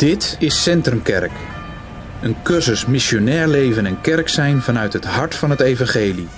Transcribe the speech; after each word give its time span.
Dit 0.00 0.36
is 0.38 0.62
Centrumkerk. 0.62 1.30
Een 2.22 2.42
cursus 2.42 2.86
missionair 2.86 3.48
leven 3.48 3.86
en 3.86 4.00
kerk 4.00 4.28
zijn 4.28 4.62
vanuit 4.62 4.92
het 4.92 5.04
hart 5.04 5.34
van 5.34 5.50
het 5.50 5.60
evangelie. 5.60 6.28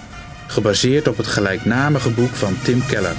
Gebaseerd 0.47 1.09
op 1.09 1.17
het 1.17 1.27
gelijknamige 1.27 2.11
boek 2.11 2.31
van 2.31 2.57
Tim 2.63 2.87
Keller. 2.87 3.17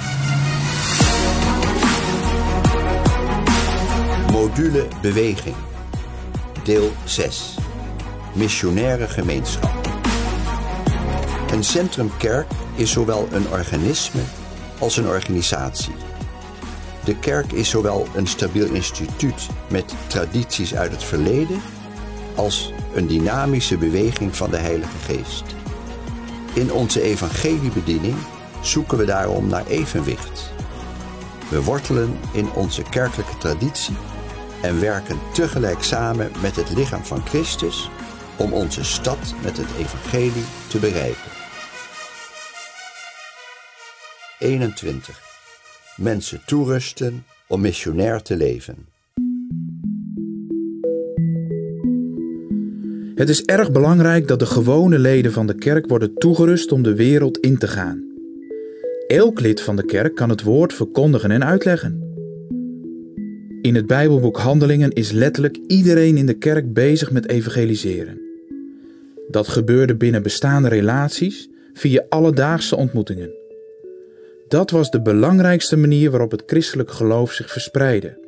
Module 4.32 4.86
Beweging. 5.02 5.56
Deel 6.64 6.92
6. 7.04 7.54
Missionaire 8.34 9.08
gemeenschap. 9.08 9.88
Een 11.52 11.64
centrumkerk 11.64 12.46
is 12.74 12.90
zowel 12.90 13.28
een 13.32 13.48
organisme 13.48 14.22
als 14.78 14.96
een 14.96 15.06
organisatie. 15.06 15.94
De 17.04 17.18
kerk 17.18 17.52
is 17.52 17.68
zowel 17.68 18.06
een 18.14 18.26
stabiel 18.26 18.66
instituut 18.66 19.46
met 19.70 19.94
tradities 20.06 20.74
uit 20.74 20.90
het 20.90 21.04
verleden 21.04 21.60
als 22.34 22.72
een 22.94 23.06
dynamische 23.06 23.76
beweging 23.76 24.36
van 24.36 24.50
de 24.50 24.56
Heilige 24.56 24.98
Geest. 25.04 25.44
In 26.52 26.72
onze 26.72 27.02
evangeliebediening 27.02 28.16
zoeken 28.60 28.98
we 28.98 29.04
daarom 29.04 29.48
naar 29.48 29.66
evenwicht. 29.66 30.52
We 31.48 31.62
wortelen 31.62 32.18
in 32.32 32.52
onze 32.52 32.82
kerkelijke 32.82 33.38
traditie 33.38 33.96
en 34.62 34.80
werken 34.80 35.18
tegelijk 35.32 35.82
samen 35.82 36.30
met 36.42 36.56
het 36.56 36.70
lichaam 36.70 37.04
van 37.04 37.26
Christus 37.26 37.90
om 38.36 38.52
onze 38.52 38.84
stad 38.84 39.34
met 39.42 39.56
het 39.56 39.68
evangelie 39.78 40.44
te 40.68 40.78
bereiken. 40.78 41.30
21. 44.38 45.23
Mensen 45.96 46.40
toerusten 46.46 47.24
om 47.48 47.60
missionair 47.60 48.22
te 48.22 48.36
leven. 48.36 48.76
Het 53.14 53.28
is 53.28 53.42
erg 53.44 53.72
belangrijk 53.72 54.28
dat 54.28 54.38
de 54.38 54.46
gewone 54.46 54.98
leden 54.98 55.32
van 55.32 55.46
de 55.46 55.54
kerk 55.54 55.86
worden 55.88 56.14
toegerust 56.14 56.72
om 56.72 56.82
de 56.82 56.94
wereld 56.94 57.38
in 57.38 57.58
te 57.58 57.68
gaan. 57.68 58.02
Elk 59.06 59.40
lid 59.40 59.60
van 59.60 59.76
de 59.76 59.84
kerk 59.84 60.14
kan 60.14 60.28
het 60.28 60.42
woord 60.42 60.72
verkondigen 60.72 61.30
en 61.30 61.44
uitleggen. 61.44 62.02
In 63.62 63.74
het 63.74 63.86
Bijbelboek 63.86 64.38
Handelingen 64.38 64.92
is 64.92 65.10
letterlijk 65.10 65.58
iedereen 65.66 66.16
in 66.16 66.26
de 66.26 66.38
kerk 66.38 66.72
bezig 66.72 67.10
met 67.10 67.28
evangeliseren. 67.28 68.20
Dat 69.28 69.48
gebeurde 69.48 69.96
binnen 69.96 70.22
bestaande 70.22 70.68
relaties 70.68 71.48
via 71.72 72.04
alledaagse 72.08 72.76
ontmoetingen. 72.76 73.43
Dat 74.54 74.70
was 74.70 74.90
de 74.90 75.02
belangrijkste 75.02 75.76
manier 75.76 76.10
waarop 76.10 76.30
het 76.30 76.42
christelijk 76.46 76.90
geloof 76.90 77.32
zich 77.32 77.50
verspreidde. 77.50 78.18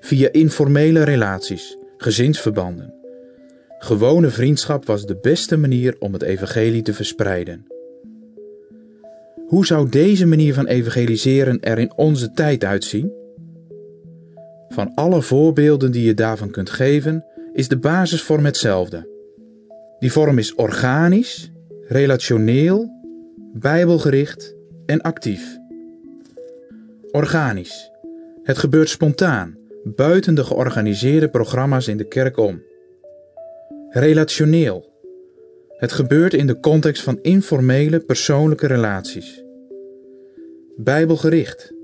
Via 0.00 0.28
informele 0.32 1.02
relaties, 1.02 1.76
gezinsverbanden. 1.96 2.94
Gewone 3.78 4.28
vriendschap 4.28 4.86
was 4.86 5.06
de 5.06 5.18
beste 5.20 5.56
manier 5.56 5.96
om 5.98 6.12
het 6.12 6.22
evangelie 6.22 6.82
te 6.82 6.94
verspreiden. 6.94 7.66
Hoe 9.46 9.66
zou 9.66 9.88
deze 9.88 10.26
manier 10.26 10.54
van 10.54 10.66
evangeliseren 10.66 11.60
er 11.60 11.78
in 11.78 11.92
onze 11.96 12.30
tijd 12.30 12.64
uitzien? 12.64 13.12
Van 14.68 14.94
alle 14.94 15.22
voorbeelden 15.22 15.92
die 15.92 16.04
je 16.06 16.14
daarvan 16.14 16.50
kunt 16.50 16.70
geven, 16.70 17.24
is 17.52 17.68
de 17.68 17.78
basisvorm 17.78 18.44
hetzelfde. 18.44 19.08
Die 19.98 20.12
vorm 20.12 20.38
is 20.38 20.54
organisch, 20.54 21.50
relationeel, 21.88 22.90
bijbelgericht 23.52 24.54
en 24.86 25.00
actief. 25.00 25.62
Organisch. 27.14 27.90
Het 28.42 28.58
gebeurt 28.58 28.88
spontaan, 28.88 29.58
buiten 29.84 30.34
de 30.34 30.44
georganiseerde 30.44 31.28
programma's 31.28 31.88
in 31.88 31.96
de 31.96 32.08
kerk 32.08 32.36
om. 32.36 32.62
Relationeel. 33.88 34.92
Het 35.68 35.92
gebeurt 35.92 36.34
in 36.34 36.46
de 36.46 36.60
context 36.60 37.02
van 37.02 37.18
informele 37.22 38.00
persoonlijke 38.00 38.66
relaties. 38.66 39.44
Bijbelgericht. 40.76 41.74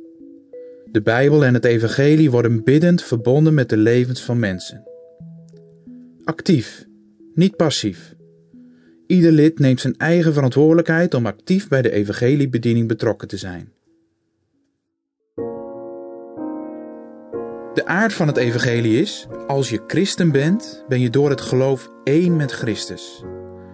De 0.84 1.02
Bijbel 1.02 1.44
en 1.44 1.54
het 1.54 1.64
Evangelie 1.64 2.30
worden 2.30 2.64
biddend 2.64 3.02
verbonden 3.02 3.54
met 3.54 3.68
de 3.68 3.76
levens 3.76 4.22
van 4.22 4.38
mensen. 4.38 4.84
Actief, 6.24 6.86
niet 7.34 7.56
passief. 7.56 8.14
Ieder 9.06 9.32
lid 9.32 9.58
neemt 9.58 9.80
zijn 9.80 9.96
eigen 9.96 10.32
verantwoordelijkheid 10.32 11.14
om 11.14 11.26
actief 11.26 11.68
bij 11.68 11.82
de 11.82 11.90
evangeliebediening 11.90 12.88
betrokken 12.88 13.28
te 13.28 13.36
zijn. 13.36 13.72
De 17.80 17.86
aard 17.86 18.12
van 18.12 18.26
het 18.26 18.36
evangelie 18.36 19.00
is, 19.00 19.26
als 19.46 19.70
je 19.70 19.80
christen 19.86 20.32
bent, 20.32 20.84
ben 20.88 21.00
je 21.00 21.10
door 21.10 21.30
het 21.30 21.40
geloof 21.40 21.90
één 22.04 22.36
met 22.36 22.52
Christus, 22.52 23.24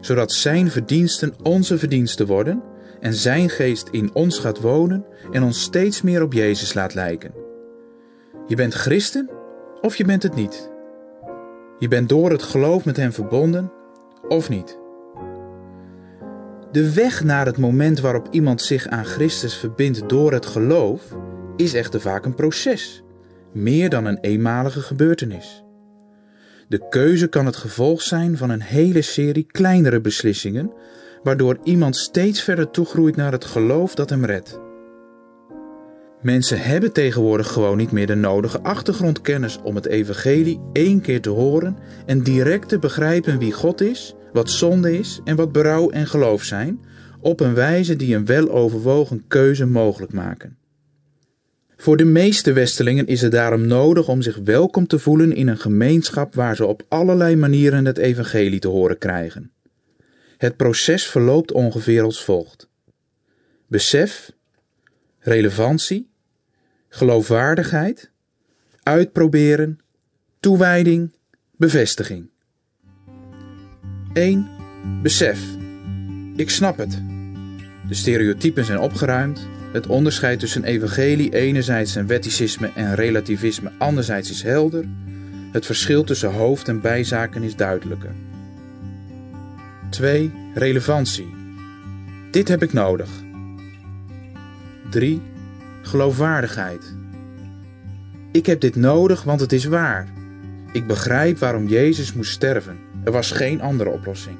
zodat 0.00 0.32
zijn 0.32 0.70
verdiensten 0.70 1.34
onze 1.42 1.78
verdiensten 1.78 2.26
worden 2.26 2.62
en 3.00 3.14
zijn 3.14 3.48
geest 3.48 3.88
in 3.88 4.14
ons 4.14 4.38
gaat 4.38 4.60
wonen 4.60 5.04
en 5.30 5.42
ons 5.42 5.62
steeds 5.62 6.02
meer 6.02 6.22
op 6.22 6.32
Jezus 6.32 6.74
laat 6.74 6.94
lijken. 6.94 7.34
Je 8.46 8.56
bent 8.56 8.74
christen 8.74 9.30
of 9.80 9.96
je 9.96 10.04
bent 10.04 10.22
het 10.22 10.34
niet. 10.34 10.70
Je 11.78 11.88
bent 11.88 12.08
door 12.08 12.30
het 12.30 12.42
geloof 12.42 12.84
met 12.84 12.96
hem 12.96 13.12
verbonden 13.12 13.72
of 14.28 14.48
niet. 14.48 14.78
De 16.72 16.92
weg 16.92 17.24
naar 17.24 17.46
het 17.46 17.58
moment 17.58 18.00
waarop 18.00 18.28
iemand 18.30 18.62
zich 18.62 18.86
aan 18.86 19.04
Christus 19.04 19.56
verbindt 19.56 20.08
door 20.08 20.32
het 20.32 20.46
geloof 20.46 21.02
is 21.56 21.74
echter 21.74 22.00
vaak 22.00 22.24
een 22.24 22.34
proces 22.34 23.04
meer 23.56 23.88
dan 23.88 24.04
een 24.04 24.18
eenmalige 24.20 24.80
gebeurtenis. 24.80 25.64
De 26.68 26.88
keuze 26.88 27.26
kan 27.28 27.46
het 27.46 27.56
gevolg 27.56 28.02
zijn 28.02 28.36
van 28.36 28.50
een 28.50 28.62
hele 28.62 29.02
serie 29.02 29.46
kleinere 29.50 30.00
beslissingen, 30.00 30.72
waardoor 31.22 31.58
iemand 31.64 31.96
steeds 31.96 32.42
verder 32.42 32.70
toegroeit 32.70 33.16
naar 33.16 33.32
het 33.32 33.44
geloof 33.44 33.94
dat 33.94 34.10
hem 34.10 34.24
redt. 34.24 34.60
Mensen 36.22 36.60
hebben 36.60 36.92
tegenwoordig 36.92 37.52
gewoon 37.52 37.76
niet 37.76 37.90
meer 37.90 38.06
de 38.06 38.14
nodige 38.14 38.60
achtergrondkennis 38.60 39.58
om 39.62 39.74
het 39.74 39.86
evangelie 39.86 40.60
één 40.72 41.00
keer 41.00 41.20
te 41.20 41.30
horen 41.30 41.76
en 42.06 42.22
direct 42.22 42.68
te 42.68 42.78
begrijpen 42.78 43.38
wie 43.38 43.52
God 43.52 43.80
is, 43.80 44.14
wat 44.32 44.50
zonde 44.50 44.98
is 44.98 45.20
en 45.24 45.36
wat 45.36 45.52
berouw 45.52 45.90
en 45.90 46.06
geloof 46.06 46.42
zijn, 46.42 46.80
op 47.20 47.40
een 47.40 47.54
wijze 47.54 47.96
die 47.96 48.16
een 48.16 48.26
weloverwogen 48.26 49.24
keuze 49.28 49.66
mogelijk 49.66 50.12
maken. 50.12 50.56
Voor 51.76 51.96
de 51.96 52.04
meeste 52.04 52.52
Westelingen 52.52 53.06
is 53.06 53.20
het 53.20 53.32
daarom 53.32 53.66
nodig 53.66 54.08
om 54.08 54.22
zich 54.22 54.36
welkom 54.36 54.86
te 54.86 54.98
voelen 54.98 55.32
in 55.32 55.48
een 55.48 55.58
gemeenschap 55.58 56.34
waar 56.34 56.56
ze 56.56 56.66
op 56.66 56.82
allerlei 56.88 57.36
manieren 57.36 57.84
het 57.84 57.98
evangelie 57.98 58.60
te 58.60 58.68
horen 58.68 58.98
krijgen. 58.98 59.50
Het 60.36 60.56
proces 60.56 61.06
verloopt 61.06 61.52
ongeveer 61.52 62.02
als 62.02 62.24
volgt: 62.24 62.68
besef, 63.66 64.32
relevantie, 65.18 66.08
geloofwaardigheid, 66.88 68.10
uitproberen, 68.82 69.78
toewijding, 70.40 71.12
bevestiging. 71.56 72.30
1. 74.12 74.48
Besef. 75.02 75.40
Ik 76.36 76.50
snap 76.50 76.76
het. 76.76 77.02
De 77.88 77.94
stereotypen 77.94 78.64
zijn 78.64 78.78
opgeruimd, 78.78 79.48
het 79.76 79.86
onderscheid 79.86 80.38
tussen 80.38 80.64
evangelie 80.64 81.34
enerzijds 81.34 81.96
en 81.96 82.06
wetticisme 82.06 82.70
en 82.74 82.94
relativisme 82.94 83.72
anderzijds 83.78 84.30
is 84.30 84.42
helder. 84.42 84.84
Het 85.52 85.66
verschil 85.66 86.04
tussen 86.04 86.32
hoofd- 86.32 86.68
en 86.68 86.80
bijzaken 86.80 87.42
is 87.42 87.56
duidelijker. 87.56 88.10
2. 89.90 90.32
Relevantie. 90.54 91.34
Dit 92.30 92.48
heb 92.48 92.62
ik 92.62 92.72
nodig. 92.72 93.08
3. 94.90 95.22
Geloofwaardigheid. 95.82 96.96
Ik 98.32 98.46
heb 98.46 98.60
dit 98.60 98.76
nodig, 98.76 99.22
want 99.22 99.40
het 99.40 99.52
is 99.52 99.64
waar. 99.64 100.08
Ik 100.72 100.86
begrijp 100.86 101.38
waarom 101.38 101.68
Jezus 101.68 102.12
moest 102.12 102.32
sterven. 102.32 102.78
Er 103.04 103.12
was 103.12 103.30
geen 103.30 103.60
andere 103.60 103.90
oplossing. 103.90 104.36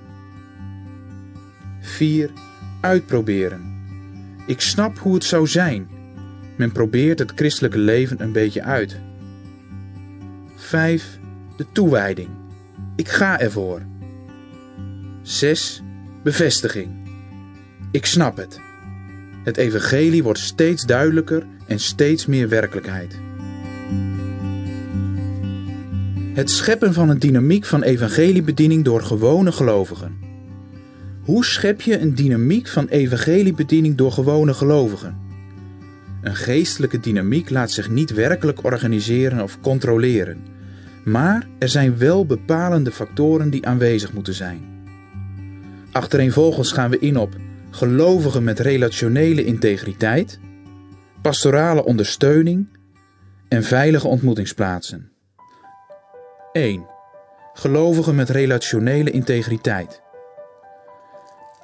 4. 1.80 2.30
Uitproberen. 2.80 3.75
Ik 4.46 4.60
snap 4.60 4.98
hoe 4.98 5.14
het 5.14 5.24
zou 5.24 5.46
zijn. 5.46 5.88
Men 6.56 6.72
probeert 6.72 7.18
het 7.18 7.32
christelijke 7.34 7.78
leven 7.78 8.22
een 8.22 8.32
beetje 8.32 8.62
uit. 8.62 9.00
5. 10.56 11.18
De 11.56 11.66
toewijding. 11.72 12.28
Ik 12.96 13.08
ga 13.08 13.40
ervoor. 13.40 13.82
6. 15.22 15.82
Bevestiging. 16.22 16.88
Ik 17.90 18.06
snap 18.06 18.36
het. 18.36 18.60
Het 19.44 19.56
evangelie 19.56 20.22
wordt 20.22 20.38
steeds 20.38 20.86
duidelijker 20.86 21.46
en 21.66 21.78
steeds 21.78 22.26
meer 22.26 22.48
werkelijkheid. 22.48 23.18
Het 26.34 26.50
scheppen 26.50 26.94
van 26.94 27.08
een 27.08 27.18
dynamiek 27.18 27.64
van 27.64 27.82
evangeliebediening 27.82 28.84
door 28.84 29.02
gewone 29.02 29.52
gelovigen. 29.52 30.25
Hoe 31.26 31.44
schep 31.44 31.80
je 31.80 31.98
een 31.98 32.14
dynamiek 32.14 32.68
van 32.68 32.88
evangeliebediening 32.88 33.96
door 33.96 34.12
gewone 34.12 34.54
gelovigen? 34.54 35.18
Een 36.22 36.36
geestelijke 36.36 37.00
dynamiek 37.00 37.50
laat 37.50 37.70
zich 37.70 37.90
niet 37.90 38.12
werkelijk 38.12 38.64
organiseren 38.64 39.42
of 39.42 39.60
controleren, 39.60 40.44
Maar 41.04 41.46
er 41.58 41.68
zijn 41.68 41.98
wel 41.98 42.26
bepalende 42.26 42.92
factoren 42.92 43.50
die 43.50 43.66
aanwezig 43.66 44.12
moeten 44.12 44.34
zijn. 44.34 44.60
Achtereenvolgens 45.92 46.72
gaan 46.72 46.90
we 46.90 46.98
in 46.98 47.18
op 47.18 47.36
gelovigen 47.70 48.44
met 48.44 48.60
relationele 48.60 49.44
integriteit, 49.44 50.38
pastorale 51.22 51.84
ondersteuning 51.84 52.68
en 53.48 53.62
veilige 53.62 54.08
ontmoetingsplaatsen. 54.08 55.10
1. 56.52 56.86
Gelovigen 57.52 58.14
met 58.14 58.30
relationele 58.30 59.10
integriteit. 59.10 60.04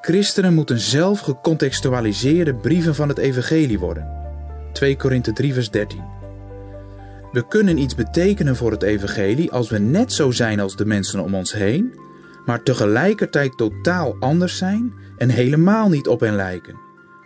Christenen 0.02 0.54
moeten 0.54 0.78
zelf 0.78 1.20
gecontextualiseerde 1.20 2.54
brieven 2.54 2.94
van 2.94 3.08
het 3.08 3.18
evangelie 3.18 3.78
worden. 3.78 4.08
2 4.72 4.96
Korinthe 4.96 5.32
3 5.32 5.52
vers 5.52 5.70
13. 5.70 6.00
We 7.32 7.48
kunnen 7.48 7.78
iets 7.78 7.94
betekenen 7.94 8.56
voor 8.56 8.70
het 8.70 8.82
evangelie 8.82 9.52
als 9.52 9.70
we 9.70 9.78
net 9.78 10.12
zo 10.12 10.30
zijn 10.30 10.60
als 10.60 10.76
de 10.76 10.84
mensen 10.84 11.20
om 11.20 11.34
ons 11.34 11.52
heen, 11.52 11.98
maar 12.44 12.62
tegelijkertijd 12.62 13.56
totaal 13.56 14.16
anders 14.20 14.56
zijn 14.56 14.92
en 15.16 15.28
helemaal 15.28 15.88
niet 15.88 16.08
op 16.08 16.20
hen 16.20 16.34
lijken, 16.34 16.76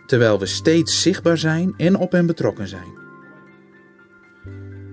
terwijl 0.05 0.39
we 0.39 0.45
steeds 0.45 1.01
zichtbaar 1.01 1.37
zijn 1.37 1.73
en 1.77 1.95
op 1.95 2.11
hen 2.11 2.25
betrokken 2.25 2.67
zijn. 2.67 2.97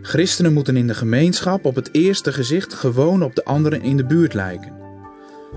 Christenen 0.03 0.53
moeten 0.53 0.77
in 0.77 0.87
de 0.87 0.95
gemeenschap 0.95 1.65
op 1.65 1.75
het 1.75 1.89
eerste 1.93 2.33
gezicht 2.33 2.75
gewoon 2.75 3.23
op 3.23 3.35
de 3.35 3.45
anderen 3.45 3.83
in 3.83 3.97
de 3.97 4.05
buurt 4.05 4.35
lijken. 4.35 4.84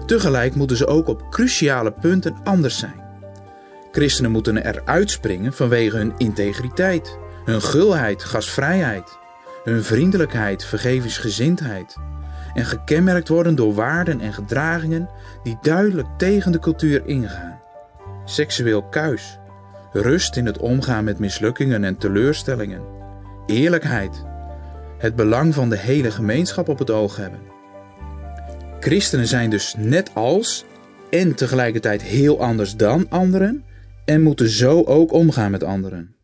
Tegelijk 0.05 0.55
moeten 0.55 0.77
ze 0.77 0.87
ook 0.87 1.07
op 1.07 1.29
cruciale 1.29 1.91
punten 1.91 2.35
anders 2.43 2.77
zijn. 2.77 3.05
Christenen 3.91 4.31
moeten 4.31 4.63
er 4.63 4.81
uitspringen 4.85 5.53
vanwege 5.53 5.97
hun 5.97 6.13
integriteit, 6.17 7.17
hun 7.45 7.61
gulheid, 7.61 8.23
gasvrijheid, 8.23 9.17
hun 9.63 9.83
vriendelijkheid, 9.83 10.65
vergevingsgezindheid 10.65 11.95
en 12.53 12.65
gekenmerkt 12.65 13.27
worden 13.27 13.55
door 13.55 13.73
waarden 13.73 14.21
en 14.21 14.33
gedragingen 14.33 15.09
die 15.43 15.57
duidelijk 15.61 16.07
tegen 16.17 16.51
de 16.51 16.59
cultuur 16.59 17.05
ingaan. 17.05 17.59
Seksueel 18.25 18.83
kuis, 18.83 19.39
rust 19.91 20.35
in 20.35 20.45
het 20.45 20.57
omgaan 20.57 21.03
met 21.03 21.19
mislukkingen 21.19 21.83
en 21.83 21.97
teleurstellingen, 21.97 22.81
eerlijkheid, 23.45 24.25
het 24.97 25.15
belang 25.15 25.53
van 25.53 25.69
de 25.69 25.77
hele 25.77 26.11
gemeenschap 26.11 26.69
op 26.69 26.79
het 26.79 26.91
oog 26.91 27.15
hebben. 27.15 27.56
Christenen 28.79 29.27
zijn 29.27 29.49
dus 29.49 29.75
net 29.77 30.11
als 30.13 30.65
en 31.09 31.35
tegelijkertijd 31.35 32.01
heel 32.01 32.41
anders 32.41 32.75
dan 32.75 33.09
anderen 33.09 33.63
en 34.05 34.21
moeten 34.21 34.49
zo 34.49 34.83
ook 34.83 35.11
omgaan 35.11 35.51
met 35.51 35.63
anderen. 35.63 36.15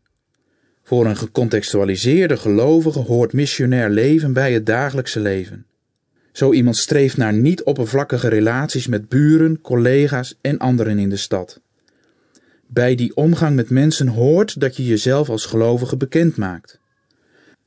Voor 0.82 1.06
een 1.06 1.16
gecontextualiseerde 1.16 2.36
gelovige 2.36 2.98
hoort 2.98 3.32
missionair 3.32 3.90
leven 3.90 4.32
bij 4.32 4.52
het 4.52 4.66
dagelijkse 4.66 5.20
leven. 5.20 5.66
Zo 6.32 6.52
iemand 6.52 6.76
streeft 6.76 7.16
naar 7.16 7.32
niet 7.32 7.62
oppervlakkige 7.62 8.28
relaties 8.28 8.86
met 8.86 9.08
buren, 9.08 9.60
collega's 9.60 10.38
en 10.40 10.58
anderen 10.58 10.98
in 10.98 11.08
de 11.08 11.16
stad. 11.16 11.60
Bij 12.66 12.94
die 12.94 13.16
omgang 13.16 13.56
met 13.56 13.70
mensen 13.70 14.08
hoort 14.08 14.60
dat 14.60 14.76
je 14.76 14.84
jezelf 14.84 15.28
als 15.28 15.46
gelovige 15.46 15.96
bekend 15.96 16.36
maakt. 16.36 16.80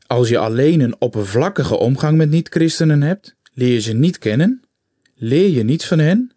Als 0.07 0.29
je 0.29 0.37
alleen 0.37 0.79
een 0.79 0.95
oppervlakkige 1.01 1.77
omgang 1.77 2.17
met 2.17 2.29
niet-christenen 2.29 3.01
hebt, 3.01 3.35
leer 3.53 3.73
je 3.73 3.81
ze 3.81 3.93
niet 3.93 4.17
kennen, 4.17 4.61
leer 5.17 5.49
je 5.49 5.63
niets 5.63 5.87
van 5.87 5.99
hen, 5.99 6.31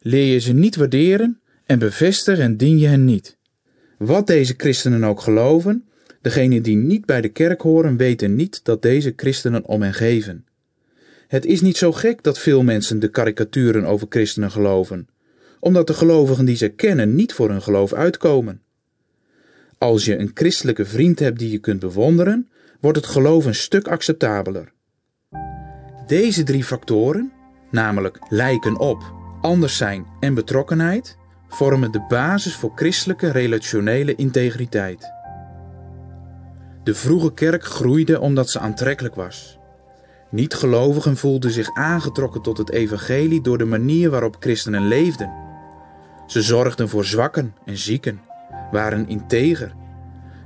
leer 0.00 0.32
je 0.32 0.38
ze 0.38 0.52
niet 0.52 0.76
waarderen 0.76 1.40
en 1.64 1.78
bevestig 1.78 2.38
en 2.38 2.56
dien 2.56 2.78
je 2.78 2.86
hen 2.86 3.04
niet. 3.04 3.36
Wat 3.98 4.26
deze 4.26 4.54
christenen 4.56 5.04
ook 5.04 5.20
geloven, 5.20 5.84
degenen 6.20 6.62
die 6.62 6.76
niet 6.76 7.04
bij 7.04 7.20
de 7.20 7.28
kerk 7.28 7.60
horen 7.60 7.96
weten 7.96 8.34
niet 8.34 8.64
dat 8.64 8.82
deze 8.82 9.12
christenen 9.16 9.64
om 9.64 9.82
hen 9.82 9.94
geven. 9.94 10.44
Het 11.28 11.44
is 11.44 11.60
niet 11.60 11.76
zo 11.76 11.92
gek 11.92 12.22
dat 12.22 12.38
veel 12.38 12.62
mensen 12.62 12.98
de 12.98 13.08
karikaturen 13.08 13.84
over 13.84 14.06
christenen 14.10 14.50
geloven, 14.50 15.08
omdat 15.60 15.86
de 15.86 15.94
gelovigen 15.94 16.44
die 16.44 16.56
ze 16.56 16.68
kennen 16.68 17.14
niet 17.14 17.32
voor 17.32 17.50
hun 17.50 17.62
geloof 17.62 17.92
uitkomen. 17.92 18.60
Als 19.78 20.04
je 20.04 20.18
een 20.18 20.30
christelijke 20.34 20.84
vriend 20.84 21.18
hebt 21.18 21.38
die 21.38 21.50
je 21.50 21.58
kunt 21.58 21.80
bewonderen, 21.80 22.48
wordt 22.80 22.96
het 22.96 23.06
geloof 23.06 23.44
een 23.44 23.54
stuk 23.54 23.88
acceptabeler. 23.88 24.72
Deze 26.06 26.42
drie 26.42 26.64
factoren, 26.64 27.32
namelijk 27.70 28.18
lijken 28.28 28.78
op, 28.78 29.02
anders 29.40 29.76
zijn 29.76 30.06
en 30.20 30.34
betrokkenheid, 30.34 31.18
vormen 31.48 31.90
de 31.90 32.04
basis 32.08 32.56
voor 32.56 32.72
christelijke 32.74 33.30
relationele 33.30 34.14
integriteit. 34.14 35.12
De 36.84 36.94
vroege 36.94 37.34
kerk 37.34 37.64
groeide 37.64 38.20
omdat 38.20 38.50
ze 38.50 38.58
aantrekkelijk 38.58 39.14
was. 39.14 39.58
Niet-gelovigen 40.30 41.16
voelden 41.16 41.50
zich 41.50 41.74
aangetrokken 41.74 42.42
tot 42.42 42.58
het 42.58 42.70
evangelie 42.70 43.40
door 43.40 43.58
de 43.58 43.64
manier 43.64 44.10
waarop 44.10 44.36
christenen 44.40 44.88
leefden. 44.88 45.30
Ze 46.26 46.42
zorgden 46.42 46.88
voor 46.88 47.04
zwakken 47.04 47.54
en 47.64 47.76
zieken, 47.76 48.20
waren 48.70 49.08
integer, 49.08 49.74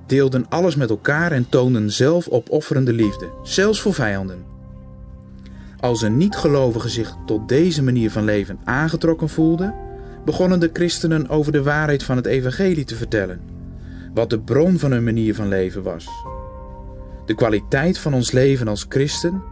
deelden 0.06 0.48
alles 0.48 0.76
met 0.76 0.90
elkaar 0.90 1.32
en 1.32 1.48
toonden 1.48 1.90
zelf 1.90 2.28
opofferende 2.28 2.92
liefde, 2.92 3.30
zelfs 3.42 3.80
voor 3.80 3.94
vijanden. 3.94 4.49
Als 5.80 6.02
een 6.02 6.16
niet-gelovige 6.16 6.88
zich 6.88 7.16
tot 7.26 7.48
deze 7.48 7.82
manier 7.82 8.10
van 8.10 8.24
leven 8.24 8.58
aangetrokken 8.64 9.28
voelde, 9.28 9.74
begonnen 10.24 10.60
de 10.60 10.70
christenen 10.72 11.28
over 11.28 11.52
de 11.52 11.62
waarheid 11.62 12.02
van 12.02 12.16
het 12.16 12.26
evangelie 12.26 12.84
te 12.84 12.96
vertellen, 12.96 13.40
wat 14.14 14.30
de 14.30 14.40
bron 14.40 14.78
van 14.78 14.90
hun 14.90 15.04
manier 15.04 15.34
van 15.34 15.48
leven 15.48 15.82
was. 15.82 16.08
De 17.26 17.34
kwaliteit 17.34 17.98
van 17.98 18.14
ons 18.14 18.30
leven 18.30 18.68
als 18.68 18.86
christen, 18.88 19.42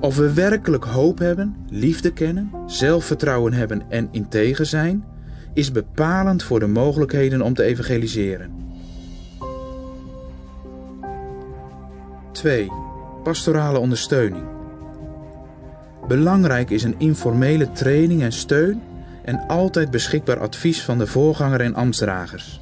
of 0.00 0.16
we 0.16 0.32
werkelijk 0.32 0.84
hoop 0.84 1.18
hebben, 1.18 1.56
liefde 1.68 2.12
kennen, 2.12 2.50
zelfvertrouwen 2.66 3.52
hebben 3.52 3.82
en 3.88 4.08
integer 4.10 4.66
zijn, 4.66 5.04
is 5.54 5.72
bepalend 5.72 6.42
voor 6.42 6.60
de 6.60 6.66
mogelijkheden 6.66 7.42
om 7.42 7.54
te 7.54 7.62
evangeliseren. 7.62 8.50
2. 12.32 12.70
Pastorale 13.22 13.78
ondersteuning. 13.78 14.61
Belangrijk 16.12 16.70
is 16.70 16.82
een 16.82 16.94
informele 16.98 17.72
training 17.72 18.22
en 18.22 18.32
steun 18.32 18.82
en 19.24 19.46
altijd 19.46 19.90
beschikbaar 19.90 20.38
advies 20.38 20.82
van 20.82 20.98
de 20.98 21.06
voorganger 21.06 21.60
en 21.60 21.74
ambtsdragers. 21.74 22.60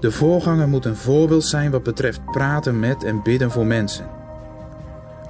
De 0.00 0.10
voorganger 0.10 0.68
moet 0.68 0.84
een 0.84 0.96
voorbeeld 0.96 1.44
zijn 1.44 1.70
wat 1.70 1.82
betreft 1.82 2.24
praten 2.24 2.78
met 2.78 3.04
en 3.04 3.22
bidden 3.22 3.50
voor 3.50 3.66
mensen. 3.66 4.06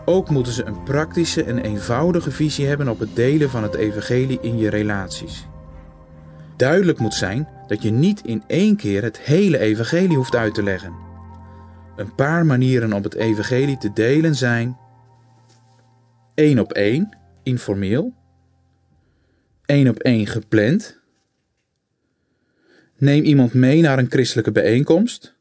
Ook 0.05 0.31
moeten 0.31 0.53
ze 0.53 0.65
een 0.65 0.83
praktische 0.83 1.45
en 1.45 1.59
eenvoudige 1.59 2.31
visie 2.31 2.67
hebben 2.67 2.89
op 2.89 2.99
het 2.99 3.17
delen 3.17 3.51
van 3.51 3.63
het 3.63 3.75
evangelie 3.75 4.39
in 4.41 4.59
je 4.59 4.71
relaties. 4.71 5.47
Duidelijk 6.57 6.99
moet 6.99 7.15
zijn 7.15 7.49
dat 7.67 7.83
je 7.83 7.91
niet 7.91 8.21
in 8.25 8.43
één 8.47 8.77
keer 8.77 9.03
het 9.03 9.19
hele 9.19 9.59
evangelie 9.59 10.17
hoeft 10.17 10.37
uit 10.37 10.55
te 10.55 10.63
leggen. 10.63 10.93
Een 11.97 12.15
paar 12.15 12.47
manieren 12.47 12.93
om 12.93 13.03
het 13.03 13.15
evangelie 13.15 13.79
te 13.79 13.93
delen 13.93 14.35
zijn 14.35 14.77
één 16.37 16.59
op 16.59 16.73
één, 16.73 17.17
informeel, 17.43 18.15
één 19.65 19.89
op 19.89 19.99
één 19.99 20.27
gepland, 20.27 21.01
neem 22.97 23.25
iemand 23.25 23.55
mee 23.55 23.81
naar 23.81 23.99
een 23.99 24.11
christelijke 24.11 24.53
bijeenkomst 24.53 25.35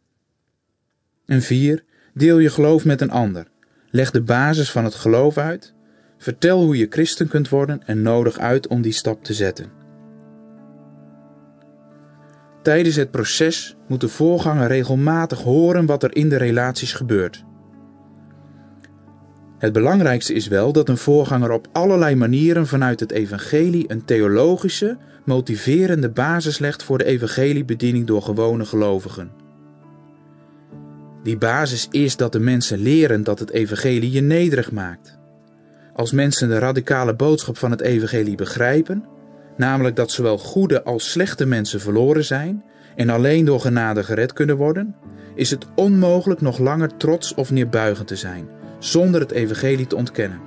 en 1.26 1.42
vier, 1.42 1.84
deel 2.14 2.40
je 2.40 2.50
geloof 2.50 2.86
met 2.86 3.02
een 3.02 3.12
ander. 3.12 3.48
Leg 3.90 4.12
de 4.12 4.22
basis 4.22 4.72
van 4.72 4.84
het 4.84 4.96
geloof 4.96 5.38
uit, 5.38 5.74
vertel 6.18 6.64
hoe 6.64 6.78
je 6.78 6.88
christen 6.90 7.28
kunt 7.28 7.50
worden 7.50 7.82
en 7.86 8.02
nodig 8.02 8.38
uit 8.38 8.68
om 8.68 8.82
die 8.82 8.92
stap 8.92 9.24
te 9.24 9.34
zetten. 9.34 9.72
Tijdens 12.62 12.96
het 12.96 13.12
proces 13.12 13.76
moet 13.88 14.02
de 14.02 14.08
voorganger 14.08 14.68
regelmatig 14.68 15.42
horen 15.42 15.86
wat 15.86 16.04
er 16.04 16.16
in 16.16 16.30
de 16.30 16.38
relaties 16.38 16.94
gebeurt. 16.94 17.44
Het 19.58 19.74
belangrijkste 19.74 20.34
is 20.34 20.48
wel 20.48 20.72
dat 20.72 20.90
een 20.90 20.98
voorganger 20.98 21.52
op 21.52 21.68
allerlei 21.72 22.16
manieren 22.16 22.68
vanuit 22.68 23.00
het 23.00 23.12
evangelie 23.12 23.86
een 23.88 24.06
theologische, 24.06 24.98
motiverende 25.26 26.10
basis 26.10 26.60
legt 26.60 26.84
voor 26.84 26.98
de 26.98 27.06
evangeliebediening 27.06 28.08
door 28.08 28.22
gewone 28.22 28.66
gelovigen. 28.66 29.32
Die 31.24 31.38
basis 31.38 31.88
is 31.92 32.16
dat 32.16 32.32
de 32.32 32.40
mensen 32.40 32.78
leren 32.78 33.24
dat 33.24 33.40
het 33.40 33.52
evangelie 33.52 34.12
je 34.12 34.22
nederig 34.22 34.72
maakt. 34.72 35.18
Als 35.94 36.12
mensen 36.12 36.50
de 36.50 36.60
radicale 36.60 37.16
boodschap 37.16 37.58
van 37.58 37.72
het 37.72 37.82
evangelie 37.82 38.36
begrijpen, 38.36 39.06
namelijk 39.58 39.96
dat 39.96 40.12
zowel 40.12 40.38
goede 40.38 40.84
als 40.84 41.12
slechte 41.12 41.46
mensen 41.46 41.82
verloren 41.82 42.26
zijn 42.26 42.64
en 42.96 43.10
alleen 43.10 43.46
door 43.46 43.60
genade 43.60 44.04
gered 44.04 44.34
kunnen 44.34 44.58
worden, 44.58 44.96
is 45.36 45.50
het 45.50 45.66
onmogelijk 45.76 46.42
nog 46.42 46.58
langer 46.58 46.98
trots 46.98 47.34
of 47.34 47.52
neerbuigend 47.52 48.08
te 48.08 48.16
zijn, 48.16 48.48
zonder 48.86 49.22
het 49.22 49.32
evangelie 49.32 49.88
te 49.88 49.96
ontkennen. 49.96 50.40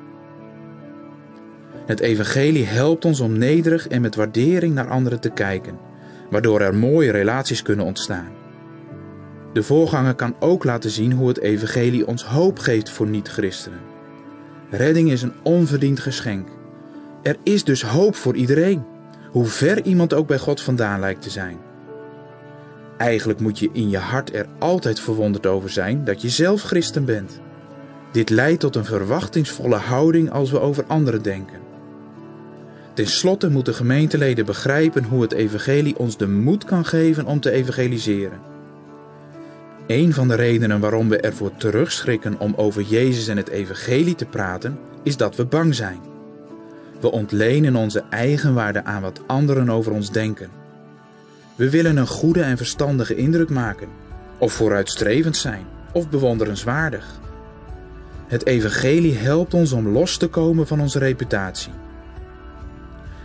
Het 1.86 2.00
evangelie 2.00 2.64
helpt 2.64 3.04
ons 3.04 3.20
om 3.20 3.38
nederig 3.38 3.88
en 3.88 4.00
met 4.00 4.14
waardering 4.14 4.74
naar 4.74 4.88
anderen 4.88 5.20
te 5.20 5.30
kijken, 5.30 5.78
waardoor 6.30 6.60
er 6.60 6.74
mooie 6.74 7.10
relaties 7.10 7.62
kunnen 7.62 7.86
ontstaan. 7.86 8.28
De 9.52 9.62
voorganger 9.62 10.14
kan 10.14 10.34
ook 10.38 10.64
laten 10.64 10.90
zien 10.90 11.12
hoe 11.12 11.28
het 11.28 11.40
evangelie 11.40 12.06
ons 12.06 12.24
hoop 12.24 12.58
geeft 12.58 12.90
voor 12.90 13.06
niet-christenen. 13.06 13.80
Redding 14.70 15.10
is 15.10 15.22
een 15.22 15.34
onverdiend 15.42 16.00
geschenk. 16.00 16.48
Er 17.22 17.36
is 17.42 17.64
dus 17.64 17.82
hoop 17.82 18.14
voor 18.14 18.34
iedereen, 18.34 18.84
hoe 19.30 19.46
ver 19.46 19.84
iemand 19.84 20.14
ook 20.14 20.26
bij 20.26 20.38
God 20.38 20.60
vandaan 20.60 21.00
lijkt 21.00 21.22
te 21.22 21.30
zijn. 21.30 21.56
Eigenlijk 22.96 23.40
moet 23.40 23.58
je 23.58 23.70
in 23.72 23.90
je 23.90 23.98
hart 23.98 24.34
er 24.34 24.46
altijd 24.58 25.00
verwonderd 25.00 25.46
over 25.46 25.70
zijn 25.70 26.04
dat 26.04 26.22
je 26.22 26.28
zelf 26.28 26.62
christen 26.62 27.04
bent. 27.04 27.40
Dit 28.12 28.30
leidt 28.30 28.60
tot 28.60 28.76
een 28.76 28.84
verwachtingsvolle 28.84 29.76
houding 29.76 30.30
als 30.30 30.50
we 30.50 30.60
over 30.60 30.84
anderen 30.86 31.22
denken. 31.22 31.58
Ten 32.94 33.06
slotte 33.06 33.50
moeten 33.50 33.74
gemeenteleden 33.74 34.46
begrijpen 34.46 35.04
hoe 35.04 35.22
het 35.22 35.32
evangelie 35.32 35.98
ons 35.98 36.16
de 36.16 36.28
moed 36.28 36.64
kan 36.64 36.84
geven 36.84 37.26
om 37.26 37.40
te 37.40 37.50
evangeliseren. 37.50 38.40
Een 39.86 40.12
van 40.12 40.28
de 40.28 40.34
redenen 40.34 40.80
waarom 40.80 41.08
we 41.08 41.20
ervoor 41.20 41.56
terugschrikken 41.56 42.40
om 42.40 42.54
over 42.56 42.82
Jezus 42.82 43.28
en 43.28 43.36
het 43.36 43.48
evangelie 43.48 44.14
te 44.14 44.24
praten, 44.24 44.78
is 45.02 45.16
dat 45.16 45.36
we 45.36 45.44
bang 45.44 45.74
zijn. 45.74 46.00
We 47.00 47.10
ontlenen 47.10 47.76
onze 47.76 48.04
eigen 48.10 48.54
waarde 48.54 48.84
aan 48.84 49.02
wat 49.02 49.20
anderen 49.26 49.70
over 49.70 49.92
ons 49.92 50.10
denken. 50.10 50.50
We 51.54 51.70
willen 51.70 51.96
een 51.96 52.06
goede 52.06 52.42
en 52.42 52.56
verstandige 52.56 53.16
indruk 53.16 53.50
maken, 53.50 53.88
of 54.38 54.52
vooruitstrevend 54.52 55.36
zijn, 55.36 55.66
of 55.92 56.08
bewonderenswaardig. 56.08 57.20
Het 58.28 58.46
evangelie 58.46 59.16
helpt 59.16 59.54
ons 59.54 59.72
om 59.72 59.88
los 59.88 60.16
te 60.16 60.28
komen 60.28 60.66
van 60.66 60.80
onze 60.80 60.98
reputatie. 60.98 61.72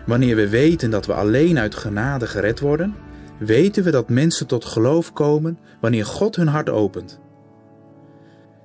Wanneer 0.06 0.36
we 0.36 0.50
weten 0.50 0.90
dat 0.90 1.06
we 1.06 1.14
alleen 1.14 1.60
uit 1.60 1.76
genade 1.76 2.28
gered 2.28 2.60
worden, 2.60 2.96
weten 3.40 3.84
we 3.84 3.92
dat 3.92 4.10
mensen 4.10 4.48
tot 4.48 4.66
geloof 4.66 5.14
komen 5.14 5.60
wanneer 5.82 6.06
God 6.06 6.36
hun 6.36 6.48
hart 6.48 6.70
opent. 6.70 7.20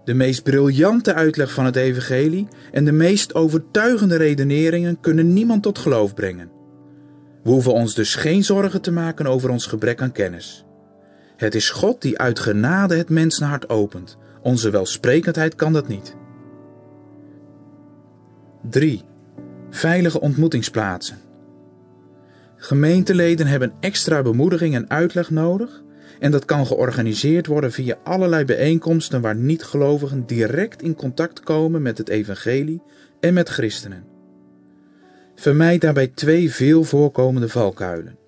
De 0.05 0.15
meest 0.15 0.43
briljante 0.43 1.15
uitleg 1.15 1.53
van 1.53 1.65
het 1.65 1.77
evangelie 1.77 2.49
en 2.73 2.85
de 2.85 2.93
meest 2.93 3.35
overtuigende 3.35 4.17
redeneringen 4.17 5.01
kunnen 5.01 5.33
niemand 5.33 5.63
tot 5.63 5.79
geloof 5.79 6.15
brengen. 6.15 6.51
We 7.43 7.51
hoeven 7.51 7.73
ons 7.73 7.95
dus 7.95 8.15
geen 8.15 8.45
zorgen 8.45 8.81
te 8.81 8.93
maken 8.93 9.27
over 9.27 9.51
ons 9.51 9.67
gebrek 9.67 10.03
aan 10.03 10.13
kennis. 10.13 10.65
Het 11.37 11.55
is 11.55 11.71
God 11.71 12.03
die 12.03 12.19
uit 12.19 12.39
genade 12.39 12.97
het 12.97 13.09
mensenhart 13.09 13.69
opent. 13.69 14.19
Onze 14.43 14.71
welsprekendheid 14.71 15.55
kan 15.55 15.73
dat 15.73 15.89
niet. 15.89 16.17
3. 18.71 19.03
Veilige 19.71 20.21
ontmoetingsplaatsen. 20.21 21.19
Gemeenteleden 22.57 23.47
hebben 23.47 23.73
extra 23.81 24.23
bemoediging 24.23 24.75
en 24.75 24.91
uitleg 24.91 25.31
nodig 25.31 25.83
en 26.21 26.31
dat 26.31 26.45
kan 26.45 26.67
georganiseerd 26.67 27.47
worden 27.47 27.73
via 27.73 27.99
allerlei 28.05 28.45
bijeenkomsten 28.45 29.21
waar 29.21 29.37
niet-gelovigen 29.37 30.27
direct 30.27 30.83
in 30.83 30.95
contact 30.95 31.41
komen 31.41 31.83
met 31.83 31.99
het 31.99 32.09
evangelie 32.09 32.83
en 33.21 33.35
met 33.35 33.49
christenen. 33.49 34.05
Vermijd 35.35 35.81
daarbij 35.81 36.07
twee 36.07 36.53
veel 36.53 36.85
voorkomende 36.85 37.49
valkuilen. 37.49 38.19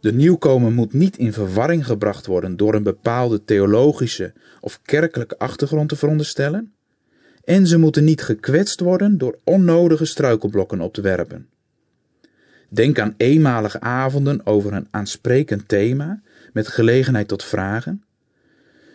De 0.00 0.12
nieuwkomer 0.12 0.72
moet 0.72 0.92
niet 0.92 1.16
in 1.16 1.32
verwarring 1.32 1.86
gebracht 1.86 2.26
worden 2.26 2.56
door 2.56 2.74
een 2.74 2.82
bepaalde 2.82 3.44
theologische 3.44 4.32
of 4.60 4.80
kerkelijke 4.82 5.38
achtergrond 5.38 5.88
te 5.88 5.96
veronderstellen, 5.96 6.73
en 7.44 7.66
ze 7.66 7.78
moeten 7.78 8.04
niet 8.04 8.22
gekwetst 8.22 8.80
worden 8.80 9.18
door 9.18 9.38
onnodige 9.44 10.04
struikelblokken 10.04 10.80
op 10.80 10.94
te 10.94 11.00
werpen. 11.00 11.48
Denk 12.68 12.98
aan 12.98 13.14
eenmalige 13.16 13.80
avonden 13.80 14.46
over 14.46 14.72
een 14.72 14.88
aansprekend 14.90 15.68
thema 15.68 16.22
met 16.52 16.68
gelegenheid 16.68 17.28
tot 17.28 17.44
vragen. 17.44 18.02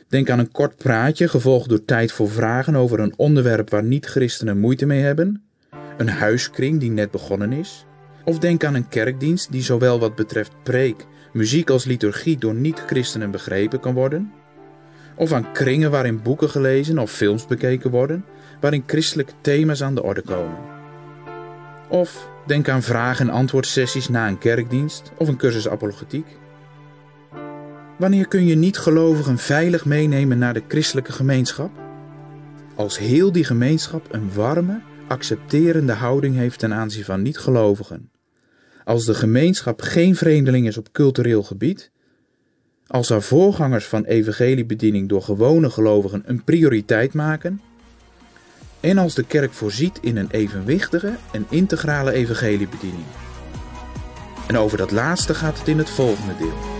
Denk 0.07 0.29
aan 0.29 0.39
een 0.39 0.51
kort 0.51 0.75
praatje 0.75 1.27
gevolgd 1.27 1.69
door 1.69 1.85
tijd 1.85 2.11
voor 2.11 2.29
vragen 2.29 2.75
over 2.75 2.99
een 2.99 3.13
onderwerp 3.17 3.69
waar 3.69 3.83
niet-christenen 3.83 4.59
moeite 4.59 4.85
mee 4.85 5.01
hebben. 5.01 5.43
Een 5.97 6.09
huiskring 6.09 6.79
die 6.79 6.91
net 6.91 7.11
begonnen 7.11 7.51
is. 7.51 7.85
Of 8.25 8.39
denk 8.39 8.63
aan 8.63 8.75
een 8.75 8.87
kerkdienst 8.87 9.51
die 9.51 9.61
zowel 9.61 9.99
wat 9.99 10.15
betreft 10.15 10.51
preek, 10.63 11.05
muziek 11.33 11.69
als 11.69 11.85
liturgie 11.85 12.37
door 12.37 12.55
niet-christenen 12.55 13.31
begrepen 13.31 13.79
kan 13.79 13.93
worden. 13.93 14.31
Of 15.15 15.31
aan 15.31 15.51
kringen 15.51 15.91
waarin 15.91 16.21
boeken 16.21 16.49
gelezen 16.49 16.99
of 16.99 17.11
films 17.11 17.45
bekeken 17.45 17.91
worden, 17.91 18.25
waarin 18.59 18.83
christelijke 18.85 19.33
thema's 19.41 19.83
aan 19.83 19.95
de 19.95 20.03
orde 20.03 20.21
komen. 20.21 20.57
Of 21.89 22.29
denk 22.45 22.69
aan 22.69 22.81
vraag- 22.81 23.19
en 23.19 23.29
antwoordsessies 23.29 24.09
na 24.09 24.27
een 24.27 24.37
kerkdienst 24.37 25.11
of 25.17 25.27
een 25.27 25.37
cursus 25.37 25.67
apologetiek. 25.67 26.27
Wanneer 27.97 28.27
kun 28.27 28.45
je 28.45 28.55
niet-gelovigen 28.55 29.37
veilig 29.37 29.85
meenemen 29.85 30.37
naar 30.37 30.53
de 30.53 30.63
christelijke 30.67 31.11
gemeenschap? 31.11 31.71
Als 32.75 32.97
heel 32.97 33.31
die 33.31 33.43
gemeenschap 33.43 34.07
een 34.13 34.33
warme, 34.33 34.81
accepterende 35.07 35.93
houding 35.93 36.35
heeft 36.35 36.59
ten 36.59 36.73
aanzien 36.73 37.03
van 37.03 37.21
niet-gelovigen. 37.21 38.11
Als 38.83 39.05
de 39.05 39.13
gemeenschap 39.13 39.81
geen 39.81 40.15
vreemdeling 40.15 40.67
is 40.67 40.77
op 40.77 40.91
cultureel 40.91 41.43
gebied. 41.43 41.91
Als 42.87 43.09
haar 43.09 43.21
voorgangers 43.21 43.85
van 43.85 44.05
evangeliebediening 44.05 45.09
door 45.09 45.21
gewone 45.21 45.69
gelovigen 45.69 46.23
een 46.25 46.43
prioriteit 46.43 47.13
maken 47.13 47.61
en 48.79 48.97
als 48.97 49.13
de 49.13 49.23
kerk 49.23 49.53
voorziet 49.53 49.99
in 50.01 50.17
een 50.17 50.29
evenwichtige 50.31 51.15
en 51.31 51.45
integrale 51.49 52.11
evangeliebediening. 52.11 53.05
En 54.47 54.57
over 54.57 54.77
dat 54.77 54.91
laatste 54.91 55.33
gaat 55.33 55.57
het 55.57 55.67
in 55.67 55.77
het 55.77 55.89
volgende 55.89 56.35
deel. 56.37 56.78